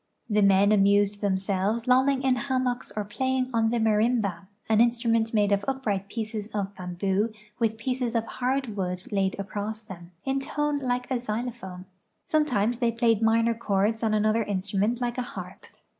[0.27, 5.51] The men amused themselves lolling in hammocks or ])laying on the marimba, an instrument made
[5.51, 10.79] of upright pieces of bamboo with pieces of hard wood laid across them, in tone
[10.79, 11.85] like a xyloplione.
[12.23, 15.67] Sometimes they played minor chords on another instrument like a harp.